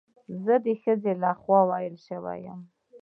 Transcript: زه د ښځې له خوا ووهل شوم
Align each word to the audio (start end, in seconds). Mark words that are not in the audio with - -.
زه 0.43 0.55
د 0.65 0.67
ښځې 0.81 1.13
له 1.23 1.31
خوا 1.41 1.59
ووهل 1.65 1.95
شوم 2.05 2.59